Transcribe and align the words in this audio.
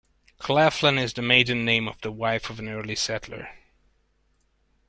Claflin 0.39 0.97
is 0.97 1.13
the 1.13 1.21
maiden 1.21 1.63
name 1.63 1.87
of 1.87 2.01
the 2.01 2.11
wife 2.11 2.49
of 2.49 2.57
an 2.57 2.67
early 2.67 2.95
settler. 2.95 3.49